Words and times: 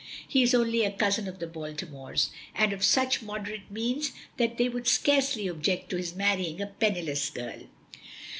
He 0.27 0.41
is 0.41 0.55
only 0.55 0.83
a 0.83 0.89
cousin 0.91 1.27
of 1.27 1.37
the 1.37 1.45
Baltimores, 1.45 2.31
and 2.55 2.73
of 2.73 2.83
such 2.83 3.21
moderate 3.21 3.69
means 3.69 4.13
that 4.37 4.57
they 4.57 4.67
would 4.67 4.87
scarcely 4.87 5.47
object 5.47 5.91
to 5.91 5.97
his 5.97 6.15
marrying 6.15 6.59
a 6.59 6.65
penniless 6.65 7.29
girl." 7.29 7.61